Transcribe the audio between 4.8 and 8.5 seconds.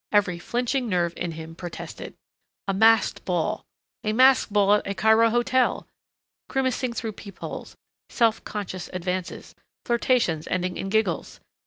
a Cairo hotel! Grimacing through peep holes, self